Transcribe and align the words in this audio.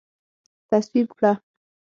تصویب 0.69 1.07
کړه 1.17 1.31